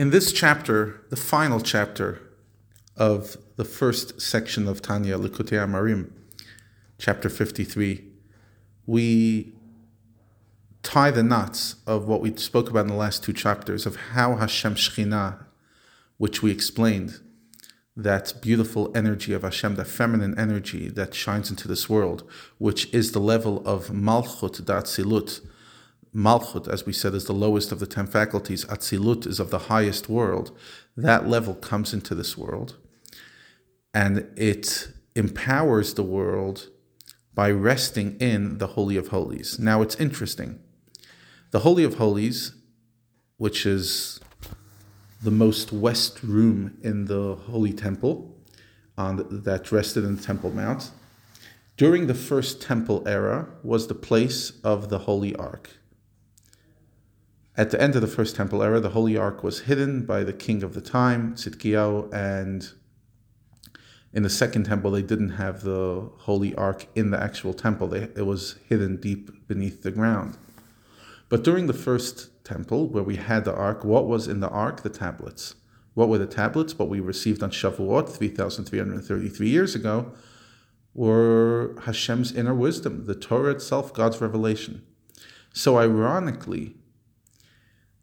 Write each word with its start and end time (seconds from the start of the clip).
In 0.00 0.08
this 0.08 0.32
chapter, 0.32 1.02
the 1.10 1.14
final 1.14 1.60
chapter 1.60 2.22
of 2.96 3.36
the 3.56 3.66
first 3.66 4.18
section 4.18 4.66
of 4.66 4.80
Tanya 4.80 5.18
Likutei 5.18 5.58
Amarim, 5.62 6.10
chapter 6.96 7.28
53, 7.28 8.02
we 8.86 9.52
tie 10.82 11.10
the 11.10 11.22
knots 11.22 11.74
of 11.86 12.08
what 12.08 12.22
we 12.22 12.34
spoke 12.36 12.70
about 12.70 12.86
in 12.86 12.86
the 12.86 12.94
last 12.94 13.22
two 13.22 13.34
chapters 13.34 13.84
of 13.84 13.96
how 14.14 14.36
Hashem 14.36 14.76
Shekhinah, 14.76 15.44
which 16.16 16.42
we 16.42 16.50
explained, 16.50 17.20
that 17.94 18.32
beautiful 18.40 18.90
energy 18.94 19.34
of 19.34 19.42
Hashem, 19.42 19.74
that 19.74 19.86
feminine 19.86 20.34
energy 20.38 20.88
that 20.88 21.14
shines 21.14 21.50
into 21.50 21.68
this 21.68 21.90
world, 21.90 22.26
which 22.56 22.88
is 22.94 23.12
the 23.12 23.20
level 23.20 23.62
of 23.66 23.88
Malchut 23.88 24.64
d'Atzilut. 24.64 25.42
Malchut, 26.14 26.66
as 26.68 26.86
we 26.86 26.92
said, 26.92 27.14
is 27.14 27.26
the 27.26 27.32
lowest 27.32 27.72
of 27.72 27.78
the 27.78 27.86
ten 27.86 28.06
faculties. 28.06 28.64
Atzilut 28.64 29.26
is 29.26 29.38
of 29.38 29.50
the 29.50 29.58
highest 29.58 30.08
world. 30.08 30.56
That 30.96 31.28
level 31.28 31.54
comes 31.54 31.94
into 31.94 32.14
this 32.14 32.36
world 32.36 32.76
and 33.92 34.28
it 34.36 34.88
empowers 35.14 35.94
the 35.94 36.02
world 36.02 36.68
by 37.34 37.50
resting 37.50 38.16
in 38.18 38.58
the 38.58 38.68
Holy 38.68 38.96
of 38.96 39.08
Holies. 39.08 39.58
Now 39.58 39.82
it's 39.82 39.96
interesting. 39.96 40.60
The 41.50 41.60
Holy 41.60 41.84
of 41.84 41.94
Holies, 41.94 42.52
which 43.36 43.66
is 43.66 44.20
the 45.22 45.30
most 45.30 45.72
west 45.72 46.22
room 46.22 46.78
in 46.82 47.06
the 47.06 47.34
Holy 47.34 47.72
Temple, 47.72 48.36
on 48.96 49.42
that 49.44 49.72
rested 49.72 50.04
in 50.04 50.16
the 50.16 50.22
Temple 50.22 50.50
Mount, 50.50 50.90
during 51.76 52.06
the 52.06 52.14
first 52.14 52.60
Temple 52.60 53.02
era 53.06 53.48
was 53.62 53.86
the 53.86 53.94
place 53.94 54.52
of 54.62 54.88
the 54.90 55.00
Holy 55.00 55.34
Ark. 55.36 55.70
At 57.60 57.72
the 57.72 57.78
end 57.78 57.94
of 57.94 58.00
the 58.00 58.06
first 58.06 58.36
Temple 58.36 58.62
era, 58.62 58.80
the 58.80 58.88
Holy 58.88 59.18
Ark 59.18 59.44
was 59.44 59.60
hidden 59.60 60.06
by 60.06 60.24
the 60.24 60.32
king 60.32 60.62
of 60.62 60.72
the 60.72 60.80
time, 60.80 61.34
Tzidkiyahu, 61.34 62.10
and 62.10 62.72
in 64.14 64.22
the 64.22 64.30
second 64.30 64.64
temple, 64.64 64.92
they 64.92 65.02
didn't 65.02 65.32
have 65.32 65.60
the 65.60 66.10
Holy 66.20 66.54
Ark 66.54 66.86
in 66.94 67.10
the 67.10 67.22
actual 67.22 67.52
temple. 67.52 67.86
They, 67.88 68.04
it 68.16 68.24
was 68.24 68.56
hidden 68.66 68.96
deep 68.96 69.46
beneath 69.46 69.82
the 69.82 69.90
ground. 69.90 70.38
But 71.28 71.44
during 71.44 71.66
the 71.66 71.74
first 71.74 72.30
temple, 72.44 72.88
where 72.88 73.02
we 73.02 73.16
had 73.16 73.44
the 73.44 73.54
ark, 73.54 73.84
what 73.84 74.06
was 74.06 74.26
in 74.26 74.40
the 74.40 74.48
ark? 74.48 74.82
The 74.82 74.88
tablets. 74.88 75.54
What 75.92 76.08
were 76.08 76.16
the 76.16 76.26
tablets? 76.26 76.78
What 76.78 76.88
we 76.88 76.98
received 76.98 77.42
on 77.42 77.50
Shavuot 77.50 78.08
3,333 78.08 79.48
years 79.50 79.74
ago 79.74 80.12
were 80.94 81.76
Hashem's 81.82 82.32
inner 82.32 82.54
wisdom, 82.54 83.04
the 83.04 83.14
Torah 83.14 83.52
itself, 83.52 83.92
God's 83.92 84.18
revelation. 84.18 84.80
So, 85.52 85.76
ironically, 85.76 86.76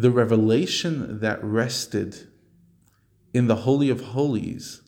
the 0.00 0.10
revelation 0.10 1.20
that 1.20 1.44
rested 1.44 2.26
in 3.34 3.48
the 3.48 3.56
Holy 3.56 3.90
of 3.90 4.00
Holies 4.00 4.80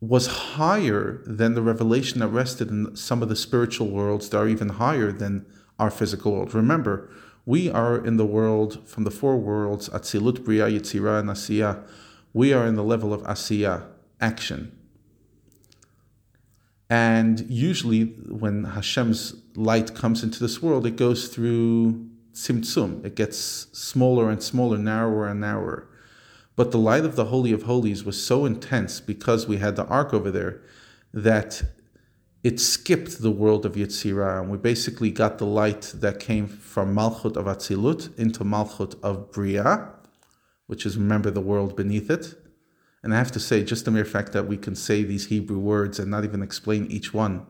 was 0.00 0.26
higher 0.26 1.24
than 1.26 1.54
the 1.54 1.62
revelation 1.62 2.20
that 2.20 2.28
rested 2.28 2.68
in 2.68 2.94
some 2.94 3.22
of 3.22 3.28
the 3.28 3.34
spiritual 3.34 3.88
worlds 3.88 4.28
that 4.28 4.38
are 4.38 4.46
even 4.46 4.68
higher 4.68 5.10
than 5.10 5.44
our 5.76 5.90
physical 5.90 6.32
world. 6.32 6.54
Remember, 6.54 7.10
we 7.44 7.68
are 7.68 7.96
in 7.96 8.16
the 8.16 8.24
world 8.24 8.86
from 8.86 9.02
the 9.02 9.10
four 9.10 9.36
worlds, 9.36 9.88
Atzilut, 9.88 10.44
Bria, 10.44 10.68
Yitzira, 10.68 11.18
and 11.18 11.28
Asiya. 11.28 11.84
We 12.32 12.52
are 12.52 12.64
in 12.64 12.76
the 12.76 12.84
level 12.84 13.12
of 13.12 13.22
Asiya, 13.22 13.86
action. 14.20 14.70
And 16.88 17.40
usually, 17.50 18.04
when 18.04 18.62
Hashem's 18.62 19.34
light 19.56 19.96
comes 19.96 20.22
into 20.22 20.38
this 20.38 20.62
world, 20.62 20.86
it 20.86 20.94
goes 20.94 21.26
through 21.26 22.08
Tzimtzum. 22.36 23.04
It 23.04 23.16
gets 23.16 23.38
smaller 23.72 24.30
and 24.30 24.42
smaller, 24.42 24.76
narrower 24.76 25.26
and 25.26 25.40
narrower. 25.40 25.88
But 26.54 26.70
the 26.70 26.78
light 26.78 27.04
of 27.04 27.16
the 27.16 27.26
Holy 27.26 27.52
of 27.52 27.62
Holies 27.62 28.04
was 28.04 28.22
so 28.22 28.44
intense 28.44 29.00
because 29.00 29.46
we 29.46 29.56
had 29.56 29.76
the 29.76 29.86
ark 29.86 30.12
over 30.12 30.30
there 30.30 30.62
that 31.12 31.62
it 32.44 32.60
skipped 32.60 33.22
the 33.22 33.30
world 33.30 33.66
of 33.66 33.72
Yetzirah, 33.72 34.40
and 34.40 34.50
we 34.50 34.58
basically 34.58 35.10
got 35.10 35.38
the 35.38 35.46
light 35.46 35.92
that 35.96 36.20
came 36.20 36.46
from 36.46 36.94
Malchut 36.94 37.36
of 37.36 37.46
Atzilut 37.46 38.16
into 38.18 38.44
Malchut 38.44 38.94
of 39.02 39.32
Bria, 39.32 39.92
which 40.66 40.86
is, 40.86 40.96
remember, 40.96 41.30
the 41.30 41.40
world 41.40 41.74
beneath 41.74 42.10
it. 42.10 42.34
And 43.02 43.14
I 43.14 43.18
have 43.18 43.32
to 43.32 43.40
say, 43.40 43.64
just 43.64 43.84
the 43.84 43.90
mere 43.90 44.04
fact 44.04 44.32
that 44.32 44.46
we 44.46 44.56
can 44.56 44.74
say 44.76 45.02
these 45.02 45.26
Hebrew 45.26 45.58
words 45.58 45.98
and 45.98 46.10
not 46.10 46.24
even 46.24 46.42
explain 46.42 46.86
each 46.86 47.14
one 47.14 47.46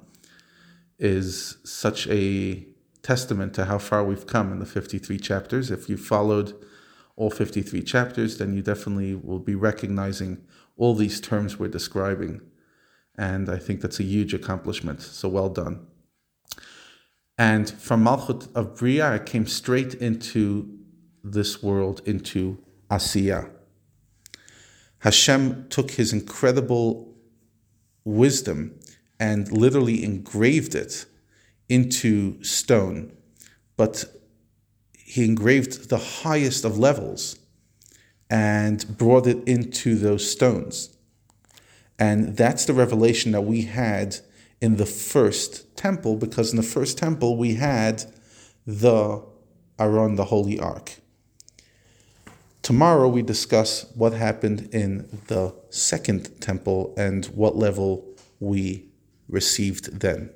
is 0.98 1.58
such 1.64 2.06
a 2.08 2.66
testament 3.06 3.54
to 3.54 3.66
how 3.66 3.78
far 3.78 4.04
we've 4.04 4.26
come 4.26 4.52
in 4.52 4.58
the 4.58 4.66
53 4.66 5.18
chapters. 5.18 5.70
If 5.70 5.88
you 5.88 5.96
followed 5.96 6.54
all 7.14 7.30
53 7.30 7.82
chapters, 7.82 8.38
then 8.38 8.54
you 8.54 8.62
definitely 8.62 9.14
will 9.14 9.38
be 9.38 9.54
recognizing 9.54 10.44
all 10.76 10.94
these 10.94 11.20
terms 11.20 11.58
we're 11.58 11.68
describing 11.68 12.40
and 13.16 13.48
I 13.48 13.58
think 13.58 13.80
that's 13.80 14.00
a 14.00 14.04
huge 14.04 14.34
accomplishment. 14.34 15.00
So 15.02 15.28
well 15.28 15.48
done. 15.48 15.86
And 17.38 17.68
from 17.68 18.04
Malchut 18.04 18.54
of 18.54 18.76
Bria, 18.76 19.14
I 19.14 19.18
came 19.18 19.46
straight 19.46 19.94
into 19.94 20.78
this 21.22 21.62
world, 21.62 22.02
into 22.04 22.58
Asiya. 22.90 23.50
Hashem 25.00 25.68
took 25.68 25.92
his 25.92 26.12
incredible 26.12 27.14
wisdom 28.04 28.78
and 29.18 29.50
literally 29.50 30.04
engraved 30.04 30.74
it 30.74 31.06
into 31.68 32.42
stone, 32.42 33.12
but 33.76 34.04
he 34.94 35.24
engraved 35.24 35.88
the 35.88 35.98
highest 35.98 36.64
of 36.64 36.78
levels 36.78 37.38
and 38.28 38.96
brought 38.98 39.26
it 39.26 39.46
into 39.46 39.94
those 39.96 40.28
stones. 40.30 40.96
And 41.98 42.36
that's 42.36 42.64
the 42.64 42.74
revelation 42.74 43.32
that 43.32 43.42
we 43.42 43.62
had 43.62 44.16
in 44.60 44.76
the 44.76 44.86
first 44.86 45.76
temple, 45.76 46.16
because 46.16 46.50
in 46.50 46.56
the 46.56 46.62
first 46.62 46.98
temple 46.98 47.36
we 47.36 47.54
had 47.54 48.04
the 48.66 49.22
Aron, 49.78 50.16
the 50.16 50.24
Holy 50.24 50.58
Ark. 50.58 50.96
Tomorrow 52.62 53.08
we 53.08 53.22
discuss 53.22 53.86
what 53.94 54.12
happened 54.12 54.68
in 54.72 55.20
the 55.28 55.54
second 55.70 56.40
temple 56.40 56.94
and 56.96 57.26
what 57.26 57.56
level 57.56 58.04
we 58.40 58.88
received 59.28 60.00
then. 60.00 60.30